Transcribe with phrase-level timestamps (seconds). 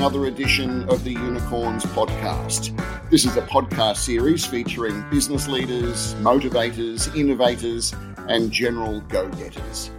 [0.00, 2.74] another edition of the Unicorns podcast.
[3.10, 7.94] This is a podcast series featuring business leaders, motivators, innovators,
[8.26, 9.90] and general go getters.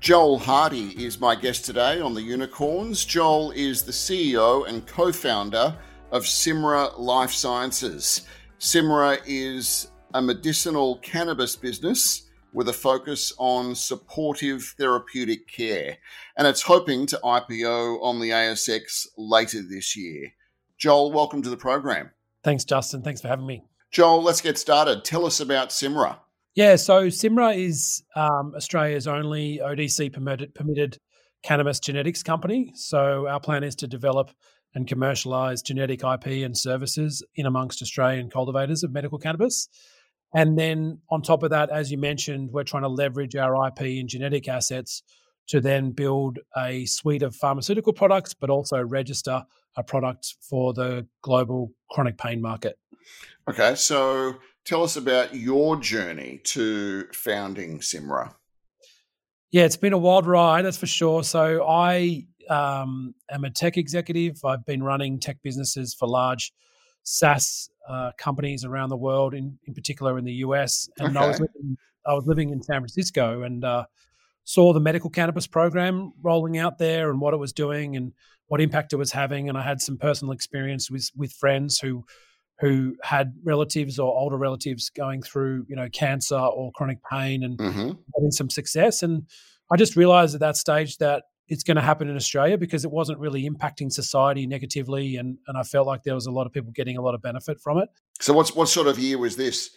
[0.00, 3.06] Joel Hardy is my guest today on the Unicorns.
[3.06, 5.78] Joel is the CEO and co founder
[6.10, 8.26] of Cymra Life Sciences.
[8.60, 15.98] Cymra is a medicinal cannabis business with a focus on supportive therapeutic care,
[16.36, 20.32] and it's hoping to IPO on the ASX later this year.
[20.78, 22.10] Joel, welcome to the program.
[22.44, 23.02] Thanks, Justin.
[23.02, 23.64] Thanks for having me.
[23.90, 25.04] Joel, let's get started.
[25.04, 26.18] Tell us about Cymra.
[26.54, 30.98] Yeah, so Cymra is um, Australia's only ODC permitted, permitted
[31.42, 32.72] cannabis genetics company.
[32.74, 34.30] So our plan is to develop
[34.74, 39.68] and commercialize genetic IP and services in amongst Australian cultivators of medical cannabis.
[40.34, 43.80] And then on top of that, as you mentioned, we're trying to leverage our IP
[43.80, 45.02] and genetic assets
[45.48, 49.44] to then build a suite of pharmaceutical products, but also register
[49.76, 52.78] a product for the global chronic pain market.
[53.48, 58.34] Okay, so tell us about your journey to founding Cymra.
[59.50, 61.22] Yeah, it's been a wild ride, that's for sure.
[61.24, 64.42] So I um, am a tech executive.
[64.44, 66.52] I've been running tech businesses for large
[67.04, 70.88] SaaS uh, companies around the world, in, in particular in the US.
[70.98, 71.24] And okay.
[71.24, 73.84] I was living, I was living in San Francisco and uh,
[74.44, 78.12] saw the medical cannabis program rolling out there and what it was doing and
[78.48, 79.48] what impact it was having.
[79.48, 82.04] And I had some personal experience with with friends who
[82.60, 87.58] who had relatives or older relatives going through you know cancer or chronic pain and
[87.58, 87.92] mm-hmm.
[88.14, 89.02] having some success.
[89.02, 89.26] And
[89.70, 92.90] I just realized at that stage that it's going to happen in Australia because it
[92.90, 96.52] wasn't really impacting society negatively, and and I felt like there was a lot of
[96.52, 97.90] people getting a lot of benefit from it.
[98.20, 99.70] So, what's what sort of year was this?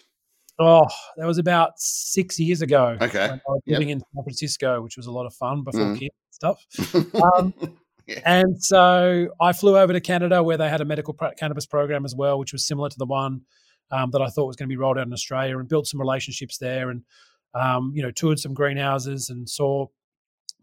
[0.58, 0.86] Oh,
[1.18, 2.98] that was about six years ago.
[3.02, 3.98] Okay, I was living yep.
[3.98, 6.00] in San Francisco, which was a lot of fun before mm.
[6.00, 7.14] kids and stuff.
[7.35, 7.53] Um,
[8.08, 8.22] yeah.
[8.24, 12.14] And so I flew over to Canada where they had a medical cannabis program as
[12.16, 13.41] well, which was similar to the one
[13.90, 16.00] um, that I thought was going to be rolled out in Australia, and built some
[16.00, 17.02] relationships there, and
[17.53, 19.88] um, you know toured some greenhouses and saw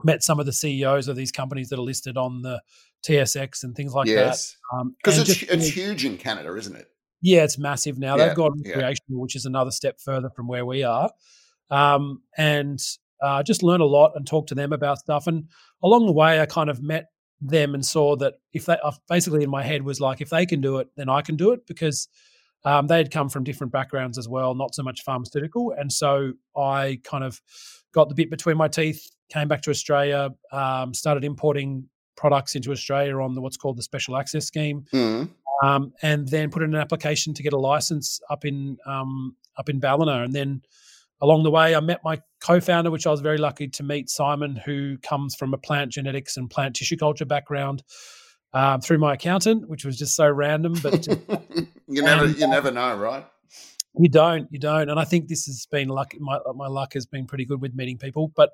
[0.05, 2.61] met some of the CEOs of these companies that are listed on the
[3.07, 4.57] TSX and things like yes.
[4.73, 4.93] that.
[4.99, 6.89] Because um, it's, just, it's huge in Canada, isn't it?
[7.21, 8.17] Yeah, it's massive now.
[8.17, 9.23] Yeah, They've got recreational, yeah.
[9.23, 11.11] which is another step further from where we are.
[11.71, 12.81] Um, and
[13.23, 15.27] uh, just learn a lot and talk to them about stuff.
[15.27, 15.49] And
[15.83, 17.07] along the way, I kind of met
[17.41, 18.77] them and saw that if they
[19.09, 21.53] basically in my head was like, if they can do it, then I can do
[21.53, 22.09] it because
[22.65, 25.73] um, they had come from different backgrounds as well, not so much pharmaceutical.
[25.77, 27.41] And so I kind of
[27.93, 32.71] got the bit between my teeth came back to Australia, um, started importing products into
[32.71, 35.29] Australia on the, what's called the Special Access Scheme, mm.
[35.63, 39.69] um, and then put in an application to get a license up in um, up
[39.69, 40.23] in Ballina.
[40.23, 40.63] And then
[41.21, 44.57] along the way, I met my co-founder, which I was very lucky to meet, Simon,
[44.57, 47.83] who comes from a plant genetics and plant tissue culture background.
[48.55, 51.07] Um, through my accountant, which was just so random, but
[51.89, 53.25] you never and, you never know, right?
[53.97, 56.13] You don't, you don't, and I think this has been luck.
[56.21, 58.51] My my luck has been pretty good with meeting people, but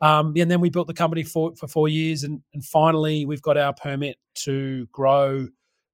[0.00, 3.42] um, and then we built the company for, for four years, and, and finally we've
[3.42, 5.48] got our permit to grow,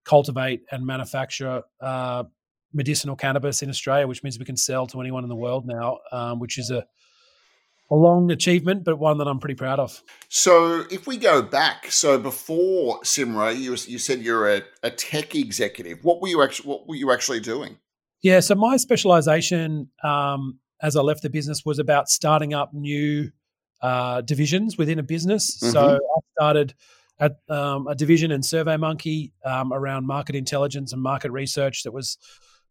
[0.05, 2.25] cultivate, and manufacture uh,
[2.72, 5.99] medicinal cannabis in Australia, which means we can sell to anyone in the world now,
[6.12, 6.87] um, which is a
[7.91, 10.03] a long achievement, but one that I'm pretty proud of.
[10.28, 15.34] So, if we go back, so before Cymra, you you said you're a, a tech
[15.34, 16.05] executive.
[16.05, 17.78] What were you actually What were you actually doing?
[18.22, 23.31] Yeah, so my specialization um, as I left the business was about starting up new
[23.82, 25.59] uh, divisions within a business.
[25.59, 25.72] Mm-hmm.
[25.72, 26.75] So I started
[27.19, 32.19] at um, a division in SurveyMonkey um, around market intelligence and market research that was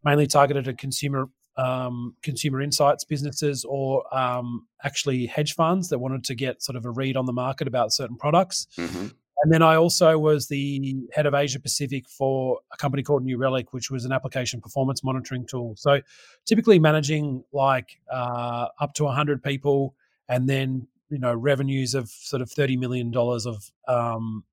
[0.03, 6.25] mainly targeted at consumer um, consumer insights businesses or um, actually hedge funds that wanted
[6.25, 8.67] to get sort of a read on the market about certain products.
[8.77, 9.07] Mm-hmm.
[9.43, 13.37] And then I also was the head of Asia Pacific for a company called New
[13.37, 15.75] Relic, which was an application performance monitoring tool.
[15.77, 16.01] So
[16.45, 19.95] typically managing like uh, up to 100 people
[20.27, 24.43] and then you know revenues of sort of thirty million dollars of um,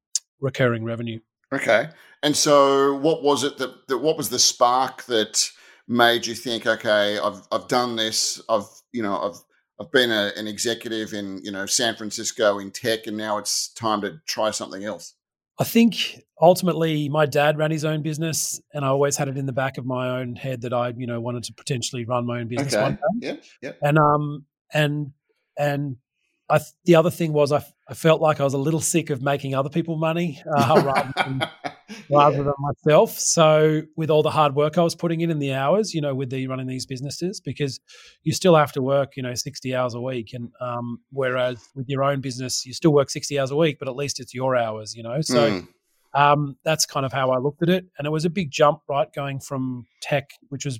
[0.40, 1.20] recurring revenue.
[1.52, 1.88] Okay,
[2.22, 5.50] and so what was it that, that what was the spark that
[5.88, 9.38] made you think, okay, I've I've done this, I've you know I've
[9.80, 13.72] I've been a, an executive in you know San Francisco in tech, and now it's
[13.72, 15.14] time to try something else.
[15.58, 19.46] I think ultimately my dad ran his own business, and I always had it in
[19.46, 22.40] the back of my own head that I, you know, wanted to potentially run my
[22.40, 22.82] own business okay.
[22.82, 23.28] one day.
[23.28, 23.72] Yeah, yeah.
[23.82, 25.12] And um, and
[25.58, 25.96] and
[26.52, 29.22] I, the other thing was I, I felt like I was a little sick of
[29.22, 31.40] making other people money uh, rather, than,
[32.10, 32.30] yeah.
[32.30, 33.18] than myself.
[33.18, 36.14] So with all the hard work I was putting in and the hours, you know,
[36.14, 37.80] with the running these businesses, because
[38.22, 41.88] you still have to work, you know, sixty hours a week, and um, whereas with
[41.88, 44.54] your own business, you still work sixty hours a week, but at least it's your
[44.54, 45.20] hours, you know.
[45.22, 45.50] So.
[45.50, 45.68] Mm.
[46.14, 48.80] Um, that's kind of how I looked at it, and it was a big jump,
[48.86, 50.78] right, going from tech, which was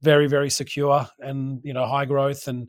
[0.00, 2.68] very very secure and you know high growth and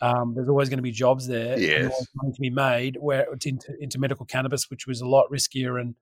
[0.00, 2.06] um, there's always going to be jobs there yes.
[2.16, 5.80] money to be made where it's into, into medical cannabis which was a lot riskier
[5.80, 5.94] and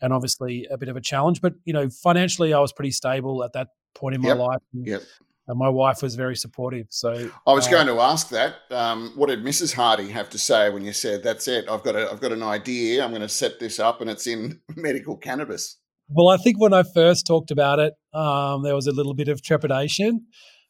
[0.00, 3.42] and obviously a bit of a challenge but you know financially i was pretty stable
[3.44, 4.38] at that point in my yep.
[4.38, 5.02] life and, yep.
[5.48, 9.12] and my wife was very supportive so i was uh, going to ask that um,
[9.16, 12.10] what did mrs hardy have to say when you said that's it i've got a,
[12.10, 15.78] i've got an idea i'm going to set this up and it's in medical cannabis
[16.08, 19.28] well, I think when I first talked about it, um, there was a little bit
[19.28, 20.26] of trepidation,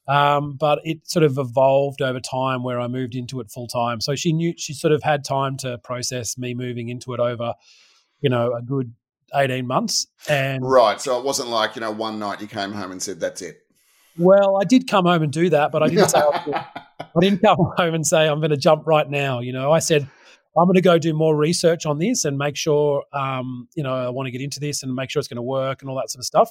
[0.09, 4.01] um, but it sort of evolved over time where I moved into it full time.
[4.01, 7.55] So she knew she sort of had time to process me moving into it over,
[8.21, 8.93] you know, a good
[9.35, 10.07] eighteen months.
[10.29, 13.21] And right, so it wasn't like you know one night you came home and said
[13.21, 13.63] that's it.
[14.19, 16.67] Well, I did come home and do that, but I didn't say I,
[17.01, 19.41] I didn't come home and say I'm going to jump right now.
[19.41, 20.09] You know, I said
[20.57, 23.95] I'm going to go do more research on this and make sure, um, you know,
[23.95, 25.97] I want to get into this and make sure it's going to work and all
[25.97, 26.51] that sort of stuff.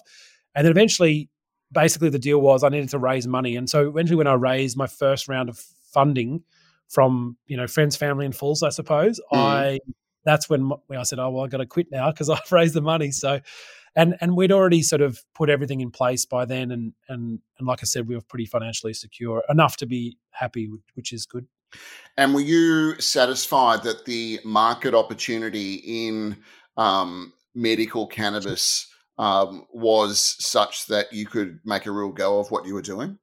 [0.53, 1.29] And then eventually,
[1.71, 3.55] basically, the deal was I needed to raise money.
[3.55, 5.57] And so eventually, when I raised my first round of
[5.93, 6.43] funding
[6.89, 9.37] from, you know, friends, family, and fools, I suppose, mm.
[9.37, 9.79] I
[10.25, 12.81] that's when I said, oh, well, I've got to quit now because I've raised the
[12.81, 13.11] money.
[13.11, 13.39] So,
[13.95, 17.67] and and we'd already sort of put everything in place by then, and and and
[17.67, 21.47] like I said, we were pretty financially secure enough to be happy, which is good.
[22.17, 26.37] And were you satisfied that the market opportunity in
[26.77, 32.65] um, medical cannabis um, was such that you could make a real go of what
[32.65, 33.17] you were doing?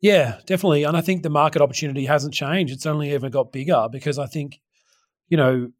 [0.00, 0.84] Yeah, definitely.
[0.84, 2.72] And I think the market opportunity hasn't changed.
[2.72, 4.58] It's only ever got bigger because I think,
[5.28, 5.70] you know,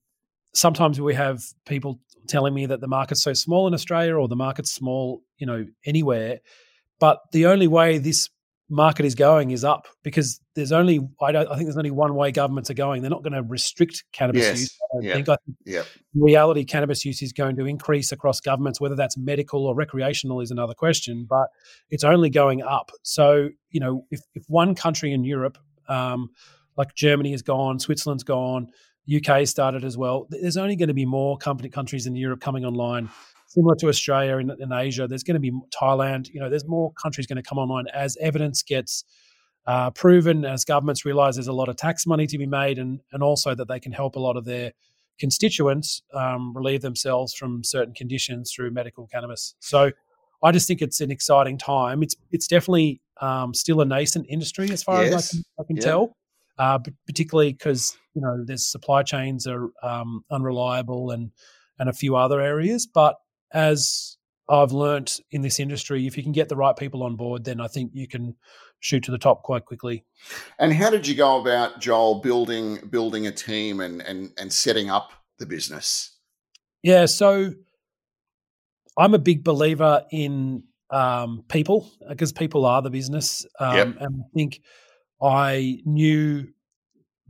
[0.54, 4.36] sometimes we have people telling me that the market's so small in Australia or the
[4.36, 6.40] market's small, you know, anywhere.
[6.98, 8.28] But the only way this
[8.70, 12.30] market is going is up because there's only I, I think there's only one way
[12.30, 13.02] governments are going.
[13.02, 14.60] They're not going to restrict cannabis yes.
[14.60, 14.78] use.
[14.94, 15.14] I yep.
[15.14, 15.28] think.
[15.28, 15.86] I think yep.
[16.14, 18.80] reality cannabis use is going to increase across governments.
[18.80, 21.48] Whether that's medical or recreational is another question, but
[21.90, 22.92] it's only going up.
[23.02, 25.58] So you know, if if one country in Europe,
[25.88, 26.30] um,
[26.76, 28.68] like Germany is gone, Switzerland's gone,
[29.14, 30.26] UK started as well.
[30.30, 33.10] There's only going to be more company countries in Europe coming online
[33.50, 35.08] similar to Australia and, in Asia.
[35.08, 36.28] There's going to be Thailand.
[36.32, 39.04] You know, there's more countries going to come online as evidence gets
[39.66, 43.00] uh, proven, as governments realize there's a lot of tax money to be made, and
[43.12, 44.72] and also that they can help a lot of their
[45.18, 49.54] constituents um, relieve themselves from certain conditions through medical cannabis.
[49.60, 49.90] So.
[50.42, 52.02] I just think it's an exciting time.
[52.02, 55.12] It's it's definitely um, still a nascent industry as far yes.
[55.12, 55.82] as I can, I can yeah.
[55.82, 56.16] tell,
[56.58, 61.30] uh, particularly because you know there's supply chains are um, unreliable and
[61.78, 62.86] and a few other areas.
[62.86, 63.16] But
[63.52, 64.16] as
[64.48, 67.60] I've learnt in this industry, if you can get the right people on board, then
[67.60, 68.34] I think you can
[68.80, 70.04] shoot to the top quite quickly.
[70.58, 74.90] And how did you go about Joel building building a team and and and setting
[74.90, 76.16] up the business?
[76.82, 77.52] Yeah, so
[78.98, 83.86] I'm a big believer in um, people because people are the business, um, yep.
[84.00, 84.60] and I think
[85.22, 86.48] I knew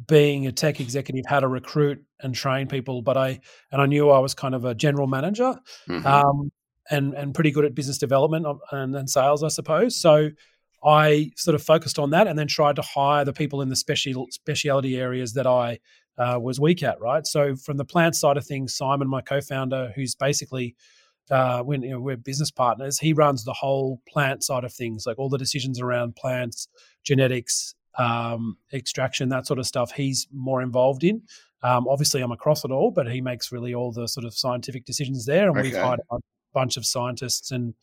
[0.06, 3.40] being a tech executive how to recruit and train people, but I
[3.72, 5.58] and I knew I was kind of a general manager,
[5.88, 6.06] mm-hmm.
[6.06, 6.50] um,
[6.90, 10.00] and and pretty good at business development and, and, sales, I suppose.
[10.00, 10.30] So
[10.84, 13.76] I sort of focused on that, and then tried to hire the people in the
[13.76, 15.78] special speciality areas that I
[16.18, 17.00] uh, was weak at.
[17.00, 17.26] Right.
[17.26, 20.76] So from the plant side of things, Simon, my co-founder, who's basically
[21.30, 25.04] uh, when you know, we're business partners, he runs the whole plant side of things,
[25.06, 26.66] like all the decisions around plants,
[27.04, 29.92] genetics, um, extraction, that sort of stuff.
[29.92, 31.22] He's more involved in.
[31.62, 34.84] Um, obviously, I'm across it all, but he makes really all the sort of scientific
[34.84, 35.68] decisions there, and okay.
[35.68, 36.18] we've hired a
[36.52, 37.74] bunch of scientists and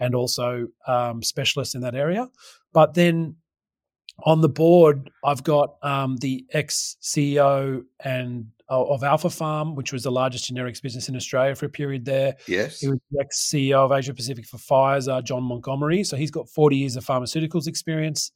[0.00, 2.28] and also um, specialists in that area.
[2.72, 3.36] But then
[4.24, 10.02] on the board, I've got um, the ex CEO and uh, of Alphapharm, which was
[10.02, 12.34] the largest generics business in Australia for a period there.
[12.46, 16.04] Yes, he was the ex CEO of Asia Pacific for Pfizer, John Montgomery.
[16.04, 18.32] So he's got 40 years of pharmaceuticals experience.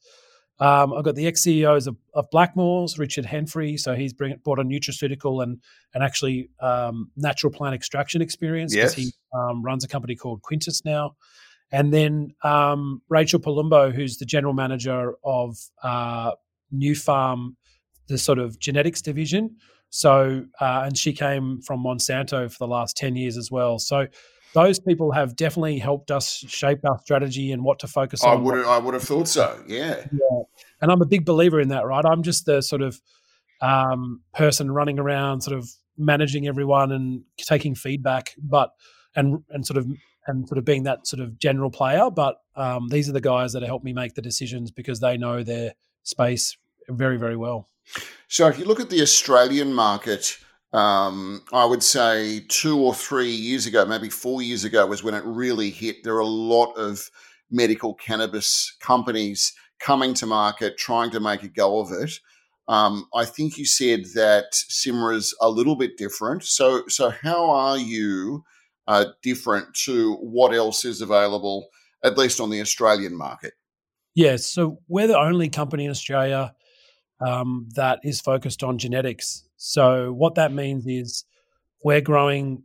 [0.59, 3.79] Um, I've got the ex CEOs of, of Blackmores, Richard Henfrey.
[3.79, 5.61] So he's bring, brought a nutraceutical and
[5.93, 9.07] and actually um, natural plant extraction experience because yes.
[9.07, 11.15] he um, runs a company called Quintus now.
[11.71, 16.31] And then um, Rachel Palumbo, who's the general manager of uh,
[16.95, 17.57] Farm,
[18.07, 19.57] the sort of genetics division.
[19.89, 23.79] So, uh, and she came from Monsanto for the last 10 years as well.
[23.79, 24.07] So,
[24.57, 28.37] those people have definitely helped us shape our strategy and what to focus on.
[28.37, 28.41] I.
[28.41, 29.97] Would, I would have thought so, yeah.
[30.11, 30.41] Yeah.
[30.81, 32.03] And I'm a big believer in that, right?
[32.03, 32.99] I'm just the sort of
[33.61, 38.71] um, person running around, sort of managing everyone and taking feedback, but
[39.15, 39.85] and and sort of
[40.25, 42.09] and sort of being that sort of general player.
[42.09, 45.43] But um, these are the guys that help me make the decisions because they know
[45.43, 46.57] their space
[46.89, 47.69] very, very well.
[48.27, 50.39] So if you look at the Australian market,
[50.73, 55.13] um, I would say two or three years ago, maybe four years ago, was when
[55.13, 56.03] it really hit.
[56.03, 57.09] There are a lot of
[57.49, 62.19] medical cannabis companies coming to market, trying to make a go of it.
[62.67, 66.43] Um, I think you said that is a little bit different.
[66.43, 68.43] So, so how are you
[68.87, 71.69] uh, different to what else is available,
[72.03, 73.53] at least on the Australian market?
[74.15, 76.53] Yes, so we're the only company in Australia
[77.19, 79.43] um, that is focused on genetics.
[79.57, 81.25] So, what that means is
[81.83, 82.63] we're growing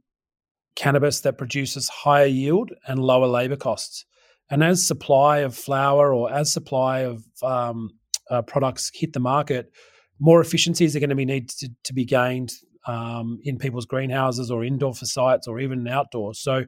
[0.75, 4.05] cannabis that produces higher yield and lower labor costs.
[4.51, 7.91] And as supply of flower or as supply of um,
[8.31, 9.71] uh, products hit the market,
[10.19, 12.53] more efficiencies are going to be needed to, to be gained
[12.87, 16.41] um, in people's greenhouses or indoor for sites or even outdoors.
[16.41, 16.65] So,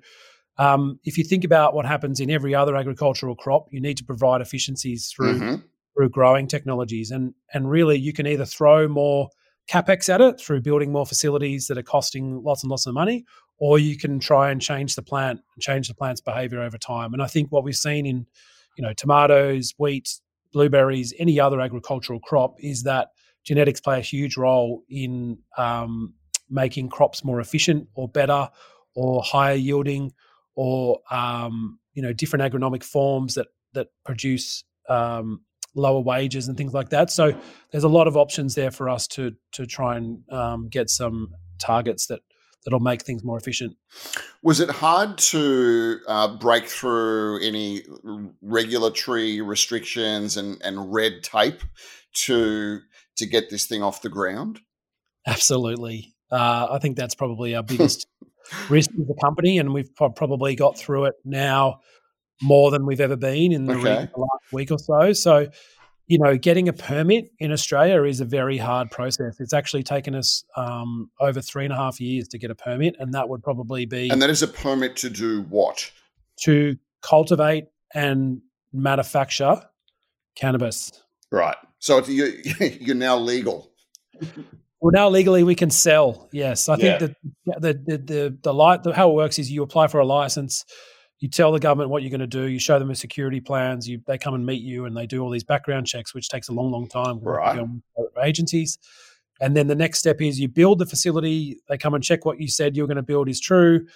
[0.56, 4.04] um, if you think about what happens in every other agricultural crop, you need to
[4.04, 5.54] provide efficiencies through mm-hmm.
[5.94, 9.28] Through growing technologies, and and really you can either throw more
[9.70, 13.24] capex at it through building more facilities that are costing lots and lots of money,
[13.58, 17.12] or you can try and change the plant and change the plant's behavior over time.
[17.12, 18.26] And I think what we've seen in
[18.76, 20.20] you know tomatoes, wheat,
[20.52, 23.08] blueberries, any other agricultural crop is that
[23.44, 26.14] genetics play a huge role in um,
[26.50, 28.48] making crops more efficient or better
[28.94, 30.12] or higher yielding
[30.54, 35.40] or um, you know different agronomic forms that that produce um,
[35.74, 37.10] lower wages and things like that.
[37.10, 37.34] So
[37.70, 41.34] there's a lot of options there for us to to try and um, get some
[41.58, 42.20] targets that
[42.64, 43.76] that'll make things more efficient.
[44.42, 47.82] Was it hard to uh, break through any
[48.42, 51.62] regulatory restrictions and, and red tape
[52.14, 52.80] to
[53.16, 54.60] to get this thing off the ground?
[55.26, 56.14] Absolutely.
[56.30, 58.06] Uh, I think that's probably our biggest
[58.68, 61.80] risk as a company, and we've probably got through it now
[62.42, 64.08] more than we've ever been in the, okay.
[64.14, 65.12] the last week or so.
[65.12, 65.48] So,
[66.06, 69.40] you know, getting a permit in Australia is a very hard process.
[69.40, 72.96] It's actually taken us um, over three and a half years to get a permit,
[72.98, 74.10] and that would probably be.
[74.10, 75.90] And that is a permit to do what?
[76.42, 78.40] To cultivate and
[78.72, 79.62] manufacture
[80.34, 80.92] cannabis.
[81.30, 81.56] Right.
[81.78, 83.70] So you, you're now legal.
[84.80, 86.28] Well, now legally we can sell.
[86.30, 89.62] Yes, I think that the the the, the light the, how it works is you
[89.62, 90.66] apply for a license,
[91.20, 93.88] you tell the government what you're going to do, you show them the security plans,
[93.88, 96.48] you they come and meet you, and they do all these background checks, which takes
[96.48, 97.20] a long, long time.
[97.20, 97.64] Right.
[98.22, 98.78] Agencies,
[99.40, 101.58] and then the next step is you build the facility.
[101.68, 103.86] They come and check what you said you're going to build is true.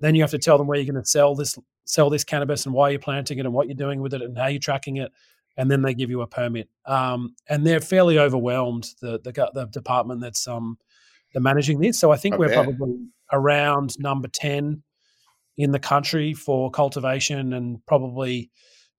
[0.00, 2.66] Then you have to tell them where you're going to sell this sell this cannabis
[2.66, 4.98] and why you're planting it and what you're doing with it and how you're tracking
[4.98, 5.10] it
[5.58, 6.68] and then they give you a permit.
[6.86, 10.78] Um, and they're fairly overwhelmed the, the, the department that's um
[11.34, 11.98] they're managing this.
[11.98, 12.96] So I think we're probably
[13.32, 14.82] around number ten
[15.58, 18.50] in the country for cultivation, and probably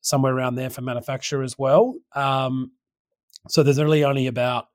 [0.01, 1.96] somewhere around there for manufacture as well.
[2.13, 2.72] Um,
[3.48, 4.68] so there's really only about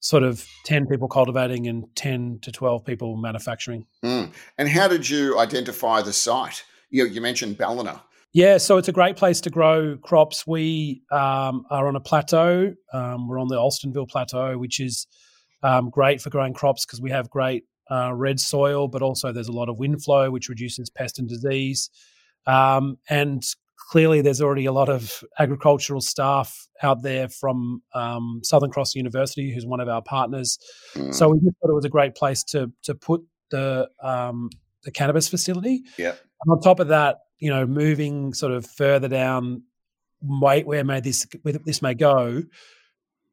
[0.00, 3.86] sort of 10 people cultivating and 10 to 12 people manufacturing.
[4.04, 4.32] Mm.
[4.58, 6.64] And how did you identify the site?
[6.90, 8.02] You, you mentioned Ballina.
[8.32, 10.46] Yeah, so it's a great place to grow crops.
[10.46, 12.74] We um, are on a plateau.
[12.92, 15.06] Um, we're on the Alstonville Plateau, which is
[15.62, 19.48] um, great for growing crops because we have great uh, red soil, but also there's
[19.48, 21.90] a lot of wind flow, which reduces pest and disease.
[22.46, 23.42] Um, and
[23.90, 29.52] clearly, there's already a lot of agricultural staff out there from um, Southern Cross University,
[29.52, 30.58] who's one of our partners.
[30.94, 31.14] Mm.
[31.14, 34.50] So we just thought it was a great place to to put the um,
[34.84, 35.82] the cannabis facility.
[35.96, 36.10] Yeah.
[36.44, 39.62] And on top of that, you know, moving sort of further down
[40.22, 41.26] wait where may this
[41.64, 42.42] this may go,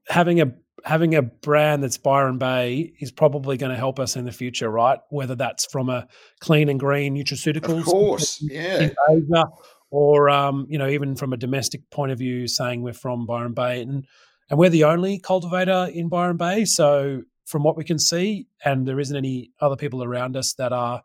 [0.08, 4.26] having a having a brand that's Byron Bay is probably going to help us in
[4.26, 5.00] the future, right?
[5.10, 6.08] Whether that's from a
[6.40, 9.46] clean and green nutraceuticals, of course, yeah, Asia,
[9.90, 13.54] or um, you know, even from a domestic point of view, saying we're from Byron
[13.54, 14.06] Bay, and
[14.50, 16.66] and we're the only cultivator in Byron Bay.
[16.66, 20.74] So from what we can see, and there isn't any other people around us that
[20.74, 21.04] are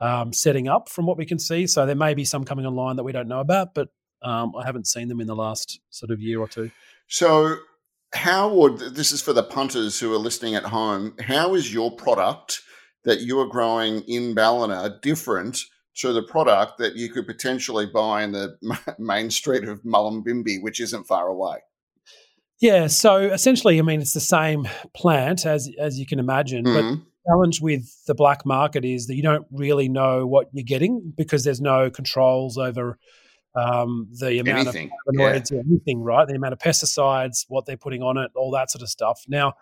[0.00, 1.66] um, setting up from what we can see.
[1.66, 3.88] So there may be some coming online that we don't know about, but
[4.22, 6.70] um, I haven't seen them in the last sort of year or two.
[7.08, 7.56] So,
[8.14, 11.14] how would this is for the punters who are listening at home?
[11.20, 12.62] How is your product
[13.04, 15.58] that you are growing in Ballina different
[15.96, 18.56] to the product that you could potentially buy in the
[18.98, 21.58] main street of Mullumbimby, which isn't far away?
[22.60, 26.94] Yeah, so essentially, I mean, it's the same plant as as you can imagine, mm-hmm.
[26.94, 31.12] but challenge with the black market is that you don't really know what you're getting
[31.16, 32.98] because there's no controls over
[33.54, 34.90] um, the amount anything.
[35.08, 35.60] of cannabinoids yeah.
[35.68, 36.26] anything, right?
[36.26, 39.22] The amount of pesticides, what they're putting on it, all that sort of stuff.
[39.28, 39.54] Now,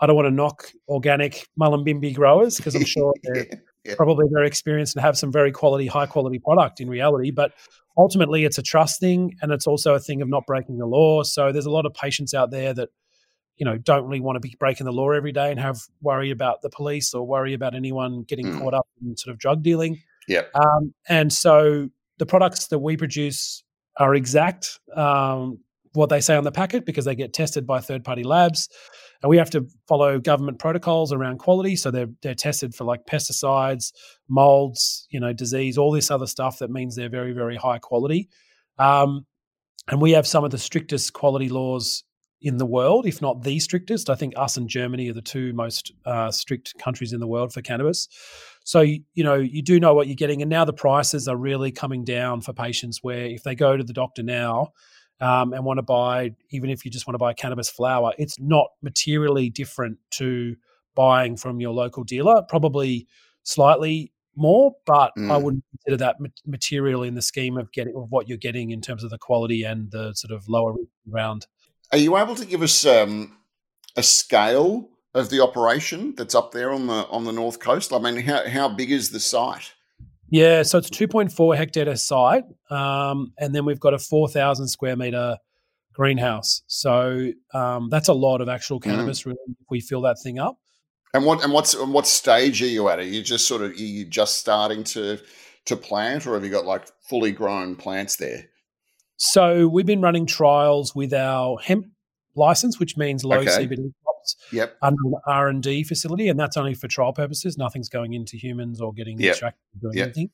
[0.00, 3.46] I don't want to knock organic Mullumbimby growers because I'm sure they're
[3.84, 3.94] yeah.
[3.96, 7.30] probably very experienced and have some very quality, high quality product in reality.
[7.30, 7.52] But
[7.96, 11.22] ultimately, it's a trust thing and it's also a thing of not breaking the law.
[11.22, 12.88] So there's a lot of patients out there that
[13.56, 16.32] you know don't really want to be breaking the law every day and have worry
[16.32, 18.58] about the police or worry about anyone getting mm.
[18.58, 20.02] caught up in sort of drug dealing.
[20.26, 20.42] Yeah.
[20.54, 23.62] Um, and so the products that we produce
[23.98, 25.58] are exact um,
[25.92, 28.68] what they say on the packet because they get tested by third party labs.
[29.22, 31.76] And we have to follow government protocols around quality.
[31.76, 33.92] So they're, they're tested for like pesticides,
[34.28, 38.28] molds, you know, disease, all this other stuff that means they're very, very high quality.
[38.78, 39.24] Um,
[39.88, 42.04] and we have some of the strictest quality laws
[42.42, 44.10] in the world, if not the strictest.
[44.10, 47.52] I think us and Germany are the two most uh, strict countries in the world
[47.52, 48.08] for cannabis.
[48.64, 51.70] So you know you do know what you're getting, and now the prices are really
[51.70, 53.02] coming down for patients.
[53.02, 54.72] Where if they go to the doctor now
[55.20, 58.40] um, and want to buy, even if you just want to buy cannabis flower, it's
[58.40, 60.56] not materially different to
[60.94, 62.42] buying from your local dealer.
[62.48, 63.06] Probably
[63.42, 65.30] slightly more, but mm.
[65.30, 66.16] I wouldn't consider that
[66.46, 69.62] material in the scheme of getting of what you're getting in terms of the quality
[69.62, 70.74] and the sort of lower
[71.06, 71.46] round.
[71.92, 73.36] Are you able to give us um,
[73.96, 77.92] a scale of the operation that's up there on the on the north coast?
[77.92, 79.72] I mean, how how big is the site?
[80.30, 85.36] Yeah, so it's 2.4 hectare site, um, and then we've got a 4,000 square meter
[85.92, 86.62] greenhouse.
[86.66, 88.84] So um, that's a lot of actual mm.
[88.84, 89.22] cannabis.
[89.22, 89.26] Mm.
[89.26, 90.58] Really, if we fill that thing up.
[91.12, 92.98] And what and what's and what stage are you at?
[92.98, 95.20] Are you just sort of are you just starting to
[95.66, 98.46] to plant, or have you got like fully grown plants there?
[99.16, 101.86] So we've been running trials with our hemp
[102.34, 103.66] license, which means low okay.
[103.66, 103.92] CBD
[104.52, 104.76] yep.
[104.82, 107.56] under an R and D facility, and that's only for trial purposes.
[107.58, 109.30] Nothing's going into humans or getting yep.
[109.30, 110.06] extracted or doing yep.
[110.06, 110.30] anything.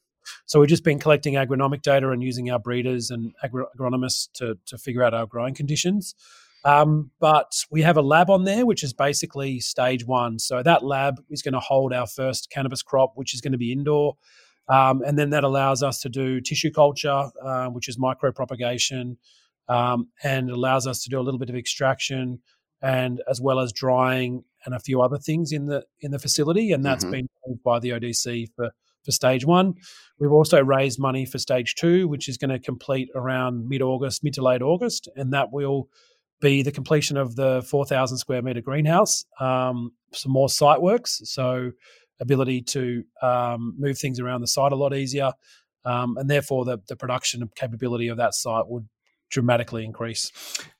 [0.46, 4.78] So we've just been collecting agronomic data and using our breeders and agronomists to to
[4.78, 6.14] figure out our growing conditions.
[6.64, 10.38] Um, but we have a lab on there, which is basically stage one.
[10.38, 13.58] So that lab is going to hold our first cannabis crop, which is going to
[13.58, 14.16] be indoor.
[14.68, 19.16] Um, and then that allows us to do tissue culture, uh, which is micropropagation,
[19.68, 22.40] um, and allows us to do a little bit of extraction
[22.82, 26.72] and as well as drying and a few other things in the in the facility.
[26.72, 27.12] And that's mm-hmm.
[27.12, 28.70] been approved by the ODC for
[29.04, 29.74] for stage one.
[30.18, 34.22] We've also raised money for stage two, which is going to complete around mid August,
[34.22, 35.88] mid to late August, and that will
[36.40, 41.20] be the completion of the 4,000 square meter greenhouse, um, some more site works.
[41.24, 41.72] So
[42.18, 45.32] ability to um, move things around the site a lot easier,
[45.84, 48.88] um, and therefore the, the production capability of that site would
[49.30, 50.32] dramatically increase.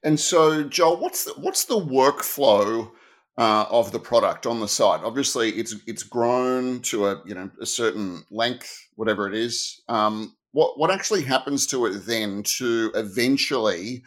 [0.02, 2.90] And so, Joel, what's the, what's the workflow
[3.38, 5.00] uh, of the product on the site?
[5.02, 9.80] Obviously, it's it's grown to a you know a certain length, whatever it is.
[9.88, 14.02] Um, what what actually happens to it then to eventually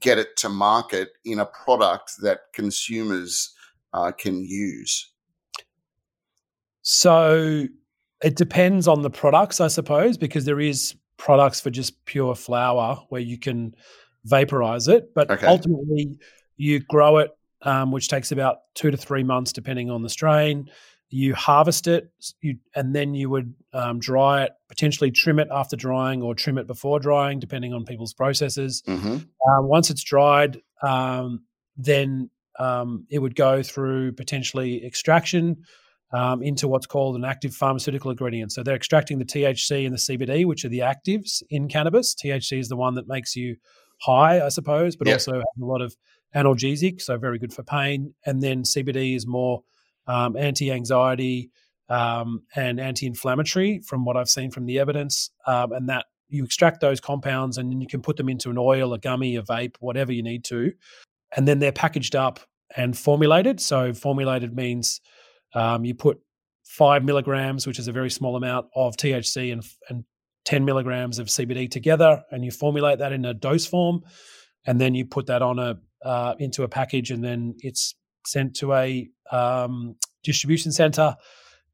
[0.00, 3.54] get it to market in a product that consumers
[3.92, 5.10] uh, can use?
[6.82, 7.66] So
[8.22, 13.02] it depends on the products, I suppose, because there is products for just pure flower
[13.10, 13.74] where you can
[14.24, 15.46] vaporize it, but okay.
[15.46, 16.18] ultimately
[16.56, 17.30] you grow it,
[17.62, 20.70] um, which takes about two to three months, depending on the strain.
[21.10, 25.74] You harvest it, you, and then you would um, dry it, potentially trim it after
[25.74, 28.82] drying or trim it before drying, depending on people's processes.
[28.86, 29.16] Mm-hmm.
[29.16, 31.44] Uh, once it's dried, um,
[31.76, 35.64] then um, it would go through potentially extraction
[36.12, 38.52] um, into what's called an active pharmaceutical ingredient.
[38.52, 42.14] So they're extracting the THC and the CBD, which are the actives in cannabis.
[42.14, 43.56] THC is the one that makes you
[44.00, 45.16] high, I suppose, but yep.
[45.16, 45.96] also has a lot of
[46.34, 48.14] analgesic, so very good for pain.
[48.24, 49.62] And then CBD is more
[50.06, 51.50] um, anti-anxiety
[51.88, 55.30] um, and anti-inflammatory, from what I've seen from the evidence.
[55.46, 58.92] Um, and that you extract those compounds, and you can put them into an oil,
[58.92, 60.72] a gummy, a vape, whatever you need to,
[61.36, 62.40] and then they're packaged up
[62.76, 63.60] and formulated.
[63.60, 65.00] So formulated means
[65.54, 66.18] um, you put
[66.64, 70.04] five milligrams, which is a very small amount of THC, and, and
[70.44, 74.02] 10 milligrams of CBD together, and you formulate that in a dose form,
[74.66, 77.94] and then you put that on a uh, into a package, and then it's
[78.26, 81.16] sent to a um, distribution center,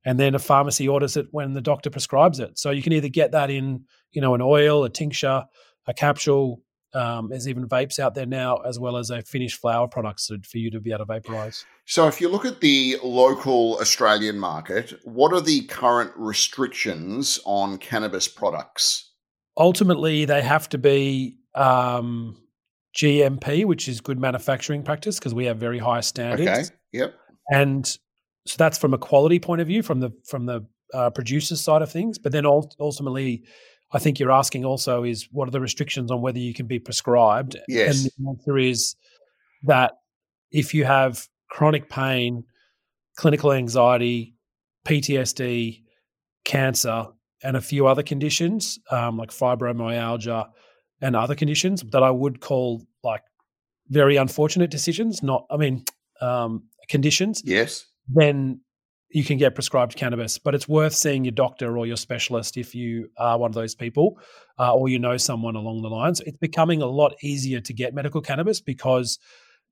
[0.05, 2.59] and then a pharmacy orders it when the doctor prescribes it.
[2.59, 5.45] So you can either get that in, you know, an oil, a tincture,
[5.87, 6.63] a capsule,
[6.95, 10.59] um, there's even vapes out there now, as well as a finished flower products for
[10.59, 11.65] you to be able to vaporize.
[11.87, 17.79] So, if you look at the local Australian market, what are the current restrictions on
[17.79, 19.13] cannabis products?
[19.57, 22.37] Ultimately, they have to be um,
[22.97, 26.71] GMP, which is good manufacturing practice, because we have very high standards.
[26.71, 26.77] Okay.
[26.93, 27.15] Yep.
[27.51, 27.87] And
[28.47, 31.83] so that's from a quality point of view, from the from the uh, producer's side
[31.83, 32.19] of things.
[32.19, 33.45] But then ultimately,
[33.95, 36.81] I think you're asking also is what are the restrictions on whether you can be
[36.81, 37.57] prescribed?
[37.69, 38.03] Yes.
[38.03, 38.97] And the answer is
[39.63, 39.93] that
[40.51, 42.45] if you have chronic pain,
[43.17, 44.35] clinical anxiety,
[44.85, 45.83] PTSD,
[46.45, 47.07] cancer,
[47.45, 50.49] and a few other conditions um, like fibromyalgia
[51.01, 53.23] and other conditions that I would call like
[53.89, 55.23] very unfortunate decisions.
[55.23, 55.85] Not, I mean,
[56.21, 58.61] um, conditions, yes, then
[59.15, 60.39] you can get prescribed cannabis.
[60.39, 63.75] But it's worth seeing your doctor or your specialist if you are one of those
[63.75, 64.19] people,
[64.59, 66.21] uh, or you know someone along the lines.
[66.21, 69.21] It's becoming a lot easier to get medical cannabis because,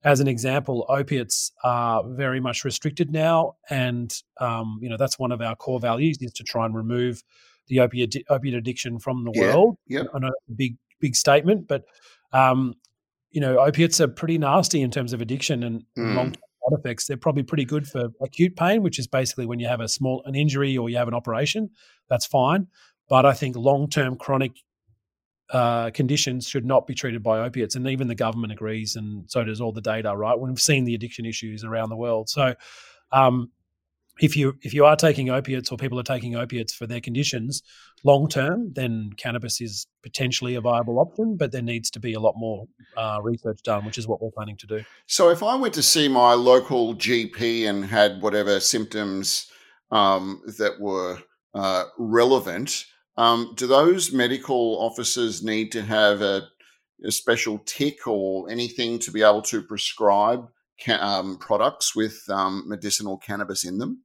[0.04, 5.32] as an example, opiates are very much restricted now, and um, you know that's one
[5.32, 7.22] of our core values is to try and remove
[7.66, 9.76] the opiate opiate addiction from the yeah, world.
[9.88, 11.82] Yeah, I know a big big statement, but
[12.32, 12.74] um,
[13.32, 16.14] you know opiates are pretty nasty in terms of addiction and mm.
[16.14, 17.06] long side effects.
[17.06, 20.22] They're probably pretty good for acute pain, which is basically when you have a small
[20.26, 21.70] an injury or you have an operation.
[22.08, 22.68] That's fine,
[23.08, 24.52] but I think long term chronic
[25.50, 29.44] uh, conditions should not be treated by opiates, and even the government agrees, and so
[29.44, 30.16] does all the data.
[30.16, 32.54] Right, we've seen the addiction issues around the world, so.
[33.10, 33.50] Um,
[34.20, 37.62] if you if you are taking opiates or people are taking opiates for their conditions
[38.04, 41.36] long term, then cannabis is potentially a viable option.
[41.36, 44.30] But there needs to be a lot more uh, research done, which is what we're
[44.30, 44.84] planning to do.
[45.06, 49.50] So, if I went to see my local GP and had whatever symptoms
[49.90, 51.18] um, that were
[51.54, 56.48] uh, relevant, um, do those medical officers need to have a,
[57.04, 60.48] a special tick or anything to be able to prescribe?
[60.88, 64.02] Um, products with um, medicinal cannabis in them?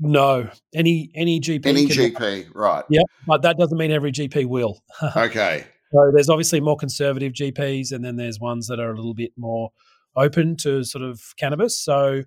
[0.00, 1.66] No, any any GP.
[1.66, 2.84] Any GP, right?
[2.90, 4.82] Yeah, but that doesn't mean every GP will.
[5.16, 5.64] okay.
[5.92, 9.32] So there's obviously more conservative GPs, and then there's ones that are a little bit
[9.36, 9.70] more
[10.16, 11.78] open to sort of cannabis.
[11.78, 12.22] So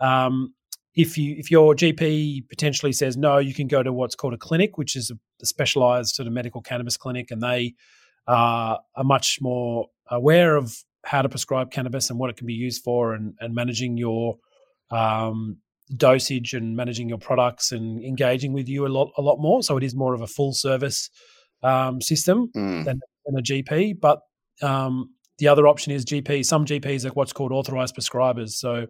[0.00, 0.54] um,
[0.94, 4.38] if you if your GP potentially says no, you can go to what's called a
[4.38, 7.74] clinic, which is a specialized sort of medical cannabis clinic, and they
[8.26, 12.54] uh, are much more aware of how to prescribe cannabis and what it can be
[12.54, 14.38] used for, and, and managing your
[14.90, 15.58] um,
[15.96, 19.62] dosage and managing your products and engaging with you a lot a lot more.
[19.62, 21.10] So it is more of a full service
[21.62, 22.84] um, system mm.
[22.84, 24.00] than, than, a GP.
[24.00, 24.20] But
[24.62, 26.44] um, the other option is GP.
[26.44, 28.50] Some GPs are what's called authorized prescribers.
[28.50, 28.86] So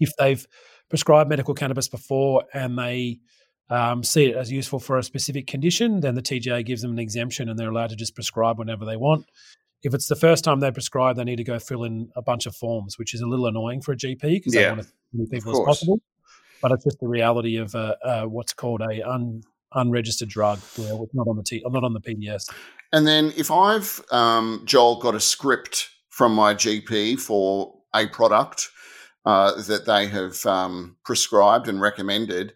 [0.00, 0.44] if they've
[0.88, 3.18] prescribed medical cannabis before and they
[3.68, 6.98] um, see it as useful for a specific condition, then the TGA gives them an
[6.98, 9.26] exemption and they're allowed to just prescribe whenever they want.
[9.86, 12.46] If it's the first time they prescribe, they need to go fill in a bunch
[12.46, 14.92] of forms, which is a little annoying for a GP because yeah, they want as
[15.12, 16.00] many people as possible.
[16.60, 19.42] But it's just the reality of uh, uh, what's called a un,
[19.74, 22.50] unregistered drug, where it's not on the T, not on the PDS.
[22.92, 28.68] And then if I've um, Joel got a script from my GP for a product
[29.24, 32.54] uh, that they have um, prescribed and recommended,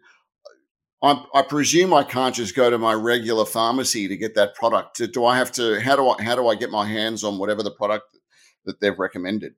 [1.03, 5.01] I, I, presume I can't just go to my regular pharmacy to get that product.
[5.13, 5.81] Do I have to?
[5.81, 6.23] How do I?
[6.23, 8.19] How do I get my hands on whatever the product
[8.67, 9.55] that they've recommended?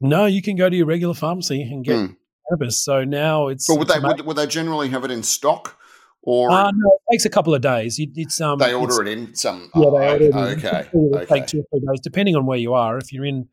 [0.00, 2.16] No, you can go to your regular pharmacy and get mm.
[2.48, 2.82] cannabis.
[2.84, 3.68] So now it's.
[3.68, 5.78] But would they would, would, they generally have it in stock?
[6.22, 8.00] Or uh, no, it takes a couple of days.
[8.00, 8.58] It's um.
[8.58, 9.70] They order it in some.
[9.76, 10.34] Yeah, they order it.
[10.34, 10.88] Okay.
[10.92, 11.26] It okay.
[11.26, 12.98] Take two or three days, depending on where you are.
[12.98, 13.48] If you're in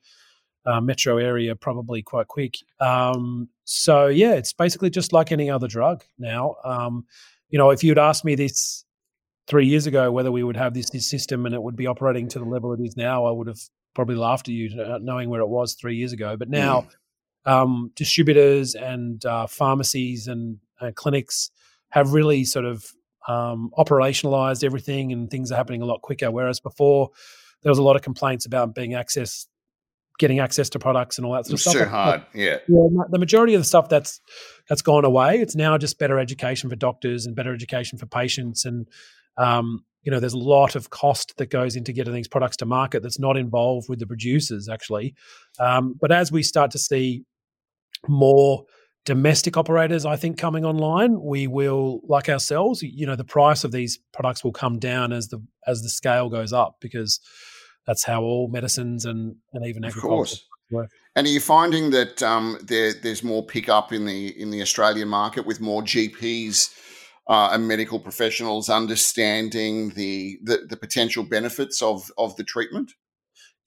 [0.69, 2.55] uh, metro area, probably quite quick.
[2.79, 6.55] Um, so yeah, it's basically just like any other drug now.
[6.63, 7.05] Um,
[7.49, 8.85] you know, if you'd asked me this
[9.47, 12.27] three years ago whether we would have this, this system and it would be operating
[12.29, 13.59] to the level it is now, I would have
[13.95, 16.37] probably laughed at you uh, knowing where it was three years ago.
[16.37, 16.87] But now,
[17.47, 17.51] mm.
[17.51, 21.49] um, distributors and uh, pharmacies and uh, clinics
[21.89, 22.85] have really sort of
[23.27, 26.31] um, operationalized everything, and things are happening a lot quicker.
[26.31, 27.09] Whereas before,
[27.63, 29.47] there was a lot of complaints about being access
[30.19, 31.75] getting access to products and all that sort of stuff.
[31.75, 32.57] It's so hard, yeah.
[32.67, 34.21] Yeah, the majority of the stuff that's
[34.67, 35.39] that's gone away.
[35.39, 38.87] It's now just better education for doctors and better education for patients, and
[39.37, 42.65] um, you know, there's a lot of cost that goes into getting these products to
[42.65, 45.15] market that's not involved with the producers actually.
[45.59, 47.23] Um, but as we start to see
[48.07, 48.65] more
[49.05, 53.71] domestic operators, I think, coming online, we will, like ourselves, you know, the price of
[53.71, 57.19] these products will come down as the as the scale goes up because
[57.87, 60.37] that's how all medicines and, and even agriculture
[60.71, 60.91] work.
[61.15, 65.07] And are you finding that um, there, there's more pickup in the in the Australian
[65.07, 66.73] market with more GPs
[67.27, 72.91] uh, and medical professionals understanding the, the, the potential benefits of of the treatment?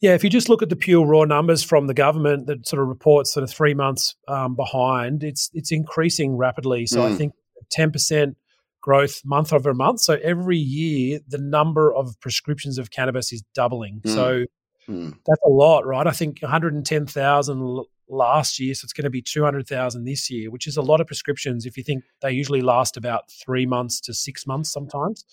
[0.01, 2.83] Yeah, if you just look at the pure raw numbers from the government that sort
[2.83, 6.87] of reports sort of three months um, behind, it's it's increasing rapidly.
[6.87, 7.13] So mm.
[7.13, 7.35] I think
[7.71, 8.37] ten percent
[8.83, 10.01] growth month over month.
[10.01, 14.03] So every year, the number of prescriptions of cannabis is doubling.
[14.05, 14.15] Mm.
[14.15, 14.45] So
[14.89, 15.15] mm.
[15.27, 16.07] that's a lot, right?
[16.07, 18.75] I think 110,000 last year.
[18.75, 21.77] So it's going to be 200,000 this year, which is a lot of prescriptions if
[21.77, 25.25] you think they usually last about three months to six months sometimes.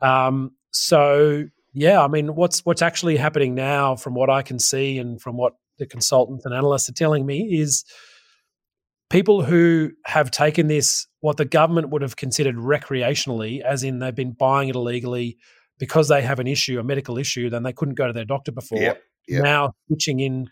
[0.00, 4.98] Um, so, yeah, I mean, what's what's actually happening now, from what I can see,
[4.98, 7.84] and from what the consultants and analysts are telling me, is
[9.14, 14.12] people who have taken this, what the government would have considered recreationally, as in they've
[14.12, 15.38] been buying it illegally
[15.78, 18.50] because they have an issue, a medical issue, then they couldn't go to their doctor
[18.50, 18.80] before.
[18.80, 19.42] Yep, yep.
[19.44, 20.50] Now switching in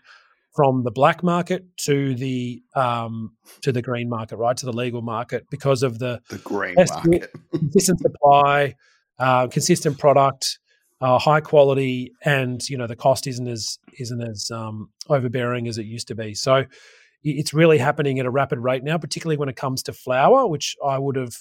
[0.55, 5.01] from the black market to the um, to the green market, right to the legal
[5.01, 8.75] market, because of the the green market, consistent supply,
[9.19, 10.59] uh, consistent product,
[11.01, 15.77] uh, high quality, and you know the cost isn't as isn't as um, overbearing as
[15.77, 16.33] it used to be.
[16.33, 16.63] So
[17.23, 20.75] it's really happening at a rapid rate now, particularly when it comes to flower, which
[20.85, 21.35] I would have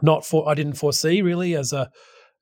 [0.00, 1.90] not for I didn't foresee really as a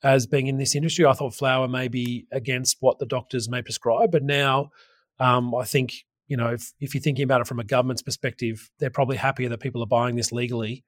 [0.02, 1.04] as being in this industry.
[1.04, 4.70] I thought flower may be against what the doctors may prescribe, but now
[5.18, 8.70] um, I think you know if, if you're thinking about it from a government's perspective,
[8.78, 10.84] they're probably happier that people are buying this legally.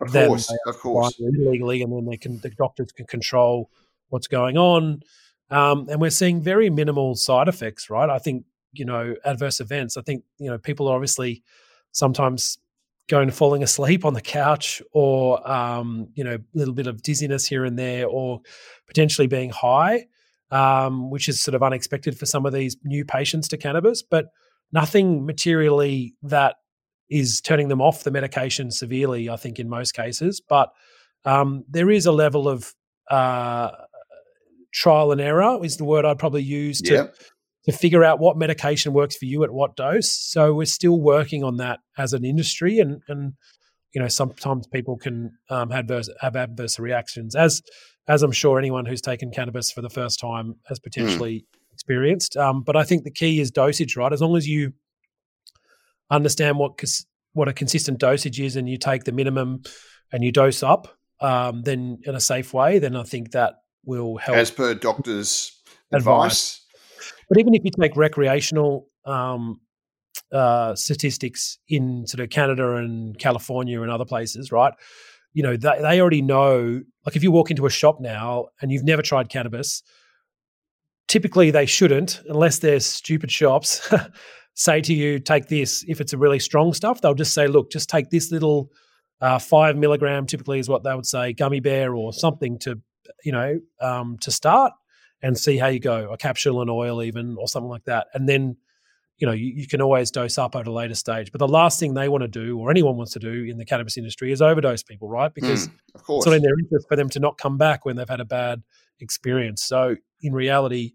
[0.00, 3.70] Of course, of course, illegally, and then they can the doctors can control
[4.08, 5.02] what's going on.
[5.50, 8.08] Um, and we're seeing very minimal side effects, right?
[8.08, 8.44] I think
[8.78, 9.96] you know adverse events.
[9.96, 11.42] I think you know people are obviously
[11.92, 12.58] sometimes
[13.08, 17.46] going falling asleep on the couch or um, you know a little bit of dizziness
[17.46, 18.40] here and there or
[18.86, 20.06] potentially being high
[20.50, 24.26] um, which is sort of unexpected for some of these new patients to cannabis but
[24.72, 26.56] nothing materially that
[27.10, 30.70] is turning them off the medication severely i think in most cases but
[31.26, 32.74] um, there is a level of
[33.10, 33.70] uh,
[34.72, 37.16] trial and error is the word i'd probably use to yep
[37.64, 40.10] to figure out what medication works for you at what dose.
[40.10, 43.34] So we're still working on that as an industry, and and
[43.94, 47.62] you know sometimes people can um, have adverse have adverse reactions, as
[48.06, 50.82] as I'm sure anyone who's taken cannabis for the first time has hmm.
[50.84, 51.72] potentially mm.
[51.72, 52.36] experienced.
[52.36, 54.12] Um, but I think the key is dosage, right?
[54.12, 54.74] As long as you
[56.10, 56.82] understand what
[57.32, 59.62] what a consistent dosage is, and you take the minimum
[60.12, 63.54] and you dose up, um, then in a safe way, then I think that
[63.86, 64.36] will help.
[64.36, 65.58] As per doctor's
[65.90, 66.02] advice.
[66.02, 66.63] advice
[67.28, 69.60] but even if you take recreational um,
[70.32, 74.72] uh, statistics in sort of Canada and California and other places, right?
[75.32, 76.80] You know, they, they already know.
[77.04, 79.82] Like, if you walk into a shop now and you've never tried cannabis,
[81.08, 83.92] typically they shouldn't, unless they're stupid shops,
[84.54, 85.84] say to you, take this.
[85.88, 88.70] If it's a really strong stuff, they'll just say, look, just take this little
[89.20, 92.80] uh, five milligram, typically is what they would say, gummy bear or something to,
[93.24, 94.72] you know, um, to start
[95.24, 98.08] and see how you go, a capsule and oil even, or something like that.
[98.12, 98.58] And then,
[99.16, 101.32] you know, you, you, can always dose up at a later stage.
[101.32, 103.64] But the last thing they want to do, or anyone wants to do in the
[103.64, 105.32] cannabis industry, is overdose people, right?
[105.32, 108.08] Because mm, it's not in their interest for them to not come back when they've
[108.08, 108.62] had a bad
[109.00, 109.64] experience.
[109.64, 110.92] So in reality,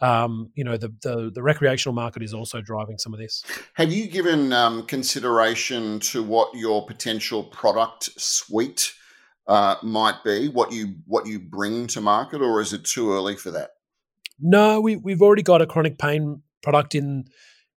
[0.00, 3.44] um, you know, the, the, the recreational market is also driving some of this.
[3.74, 8.92] Have you given um, consideration to what your potential product suite
[9.48, 13.34] uh, might be, what you what you bring to market, or is it too early
[13.34, 13.70] for that?
[14.38, 17.24] No, we we've already got a chronic pain product in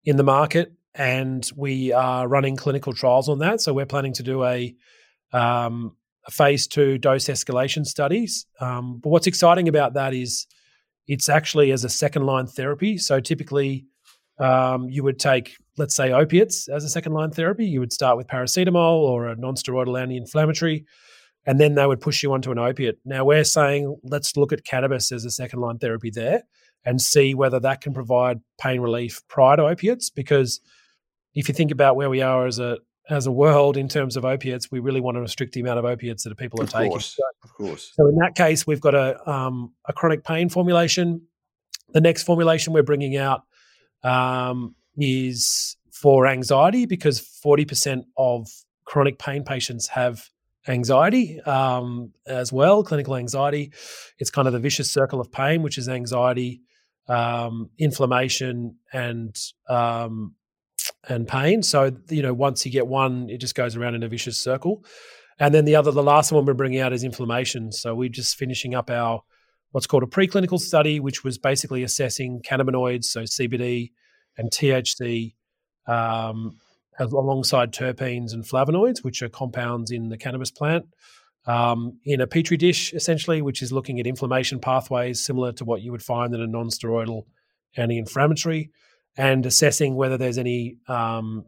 [0.03, 3.61] in the market, and we are running clinical trials on that.
[3.61, 4.75] So we're planning to do a
[5.31, 5.95] um,
[6.27, 8.45] a phase two dose escalation studies.
[8.59, 10.45] Um, but what's exciting about that is
[11.07, 12.97] it's actually as a second line therapy.
[12.97, 13.85] So typically,
[14.39, 17.65] um, you would take, let's say, opiates as a second line therapy.
[17.65, 20.85] You would start with paracetamol or a non-steroidal anti-inflammatory
[21.45, 22.99] and then they would push you onto an opiate.
[23.05, 26.43] Now we're saying let's look at cannabis as a second line therapy there
[26.85, 30.09] and see whether that can provide pain relief prior to opiates.
[30.09, 30.61] Because
[31.33, 32.77] if you think about where we are as a
[33.09, 35.85] as a world in terms of opiates, we really want to restrict the amount of
[35.85, 36.91] opiates that people are of taking.
[36.91, 37.15] Course.
[37.17, 37.91] So, of course.
[37.95, 41.21] So in that case, we've got a um, a chronic pain formulation.
[41.93, 43.43] The next formulation we're bringing out
[44.03, 48.47] um, is for anxiety because forty percent of
[48.85, 50.29] chronic pain patients have
[50.67, 53.71] anxiety um, as well, clinical anxiety.
[54.19, 56.61] It's kind of the vicious circle of pain, which is anxiety,
[57.07, 59.35] um, inflammation, and
[59.69, 60.35] um,
[61.07, 61.63] and pain.
[61.63, 64.83] So you know, once you get one, it just goes around in a vicious circle.
[65.39, 67.71] And then the other, the last one we're bringing out is inflammation.
[67.71, 69.23] So we're just finishing up our
[69.71, 73.91] what's called a preclinical study, which was basically assessing cannabinoids, so CBD
[74.37, 75.33] and THC,
[75.87, 76.57] um,
[77.01, 80.85] alongside terpenes and flavonoids, which are compounds in the cannabis plant,
[81.45, 85.81] um, in a petri dish, essentially, which is looking at inflammation pathways similar to what
[85.81, 87.23] you would find in a non-steroidal
[87.75, 88.69] anti-inflammatory,
[89.17, 91.45] and assessing whether there's any um,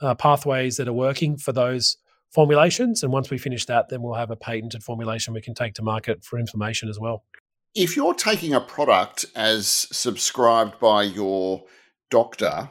[0.00, 1.96] uh, pathways that are working for those
[2.30, 3.02] formulations.
[3.02, 5.82] And once we finish that, then we'll have a patented formulation we can take to
[5.82, 7.24] market for inflammation as well.
[7.74, 11.64] If you're taking a product as subscribed by your
[12.10, 12.70] doctor,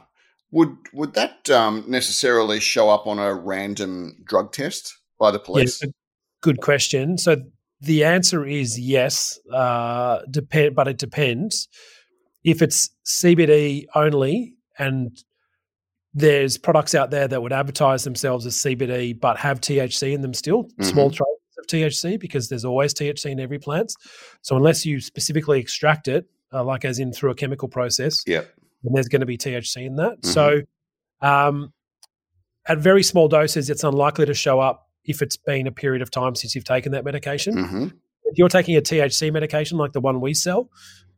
[0.54, 5.82] would would that um, necessarily show up on a random drug test by the police?
[5.82, 5.90] Yeah,
[6.42, 7.18] good question.
[7.18, 7.36] So
[7.80, 11.68] the answer is yes, uh, depend, but it depends.
[12.44, 15.10] If it's CBD only, and
[16.12, 20.34] there's products out there that would advertise themselves as CBD but have THC in them
[20.34, 20.84] still, mm-hmm.
[20.84, 23.92] small traces of THC, because there's always THC in every plant.
[24.42, 28.42] So unless you specifically extract it, uh, like as in through a chemical process, yeah
[28.84, 30.20] and there's going to be THC in that.
[30.20, 30.30] Mm-hmm.
[30.30, 30.60] So,
[31.20, 31.72] um,
[32.66, 36.10] at very small doses, it's unlikely to show up if it's been a period of
[36.10, 37.54] time since you've taken that medication.
[37.54, 37.84] Mm-hmm.
[38.24, 40.70] If you're taking a THC medication like the one we sell,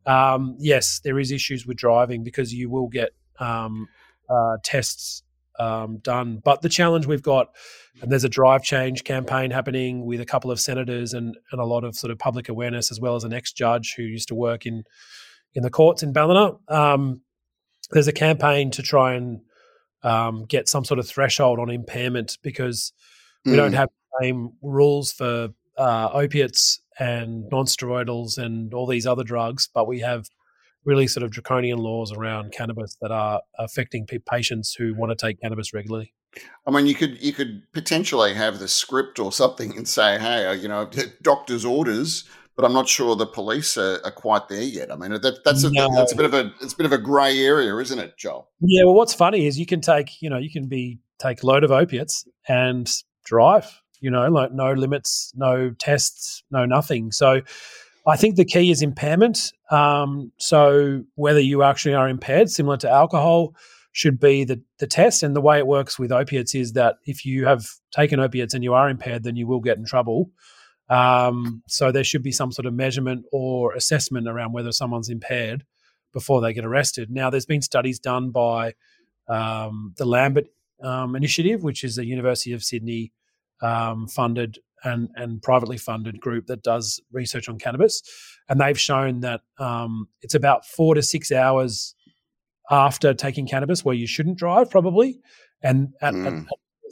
[0.07, 3.89] um, yes, there is issues with driving because you will get um,
[4.29, 5.23] uh, tests
[5.59, 6.41] um, done.
[6.45, 7.49] But the challenge we've got,
[8.03, 11.65] and there's a drive change campaign happening with a couple of senators and, and a
[11.65, 14.35] lot of sort of public awareness, as well as an ex judge who used to
[14.35, 14.85] work in
[15.55, 16.53] in the courts in Ballina.
[16.69, 17.23] Um,
[17.91, 19.41] there's a campaign to try and
[20.03, 22.93] um, get some sort of threshold on impairment because
[23.45, 23.57] we mm.
[23.57, 29.69] don't have the same rules for uh, opiates and non-steroidals and all these other drugs,
[29.73, 30.27] but we have
[30.85, 35.41] really sort of draconian laws around cannabis that are affecting patients who want to take
[35.41, 36.15] cannabis regularly.
[36.67, 40.47] I mean, you could you could potentially have the script or something and say, "Hey,
[40.47, 40.89] uh, you know,
[41.23, 42.25] doctor's orders,"
[42.57, 44.91] but I'm not sure the police are, are quite there yet.
[44.91, 45.95] I mean, that, that's a, no.
[45.95, 48.49] that's a bit of a it's a bit of a grey area, isn't it, Joel?
[48.61, 48.85] Yeah.
[48.85, 51.65] Well, what's funny is you can take you know you can be take a load
[51.65, 52.91] of opiates and
[53.25, 53.81] drive.
[54.01, 57.13] You know, like no limits, no tests, no nothing.
[57.13, 57.41] So
[58.07, 59.53] I think the key is impairment.
[59.71, 63.55] Um, so whether you actually are impaired, similar to alcohol,
[63.93, 65.23] should be the, the test.
[65.23, 68.63] And the way it works with opiates is that if you have taken opiates and
[68.63, 70.31] you are impaired, then you will get in trouble.
[70.89, 75.65] Um, so there should be some sort of measurement or assessment around whether someone's impaired
[76.13, 77.11] before they get arrested.
[77.11, 78.75] Now, there's been studies done by
[79.29, 80.47] um, the Lambert
[80.83, 83.13] um, Initiative, which is a University of Sydney
[83.61, 88.03] um, funded and, and privately funded group that does research on cannabis.
[88.49, 91.95] And they've shown that um, it's about four to six hours
[92.71, 95.21] after taking cannabis where you shouldn't drive, probably,
[95.63, 96.27] and at, mm.
[96.27, 96.47] at,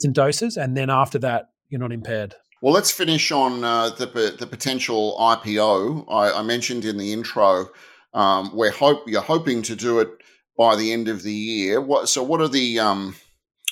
[0.05, 0.57] at doses.
[0.57, 2.35] And then after that, you're not impaired.
[2.61, 6.05] Well, let's finish on uh, the, the potential IPO.
[6.09, 7.69] I, I mentioned in the intro,
[8.13, 10.09] um, we're hope you're hoping to do it
[10.57, 11.81] by the end of the year.
[11.81, 13.15] What, so, what are the um,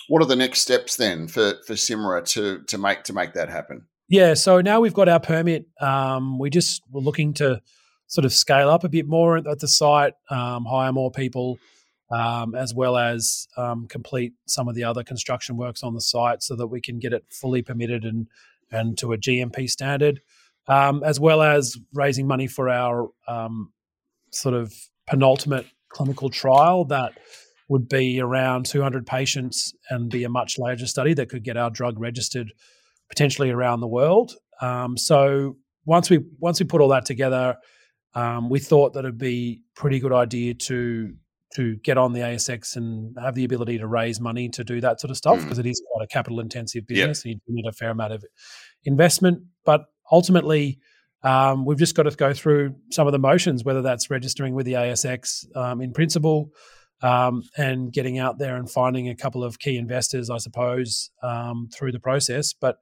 [0.07, 3.49] what are the next steps then for for Cymra to to make to make that
[3.49, 3.87] happen?
[4.09, 5.65] Yeah, so now we've got our permit.
[5.79, 7.61] Um, we just were looking to
[8.07, 11.57] sort of scale up a bit more at the site, um, hire more people,
[12.11, 16.43] um, as well as um, complete some of the other construction works on the site,
[16.43, 18.27] so that we can get it fully permitted and
[18.73, 20.21] and to a GMP standard,
[20.67, 23.71] um, as well as raising money for our um,
[24.31, 24.73] sort of
[25.07, 27.13] penultimate clinical trial that
[27.69, 31.69] would be around 200 patients and be a much larger study that could get our
[31.69, 32.51] drug registered
[33.09, 34.33] potentially around the world.
[34.61, 37.57] Um, so once we once we put all that together,
[38.15, 41.13] um, we thought that it'd be pretty good idea to
[41.55, 44.99] to get on the ASX and have the ability to raise money to do that
[44.99, 45.65] sort of stuff because mm.
[45.65, 47.33] it is quite a capital intensive business yep.
[47.33, 48.25] and you need a fair amount of
[48.85, 49.43] investment.
[49.65, 50.79] But ultimately,
[51.23, 54.65] um, we've just got to go through some of the motions, whether that's registering with
[54.65, 56.51] the ASX um, in principle,
[57.01, 61.69] um, and getting out there and finding a couple of key investors, I suppose, um,
[61.73, 62.53] through the process.
[62.53, 62.77] But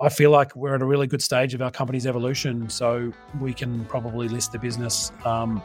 [0.00, 3.54] I feel like we're at a really good stage of our company's evolution, so we
[3.54, 5.62] can probably list the business um,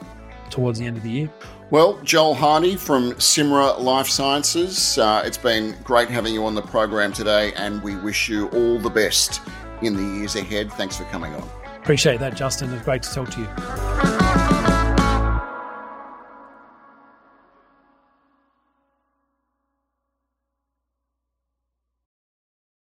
[0.50, 1.30] towards the end of the year.
[1.70, 6.62] Well, Joel Hardy from Cymra Life Sciences, uh, it's been great having you on the
[6.62, 9.42] program today, and we wish you all the best
[9.82, 10.72] in the years ahead.
[10.74, 11.50] Thanks for coming on.
[11.78, 12.74] Appreciate that, Justin.
[12.74, 14.57] It's great to talk to you.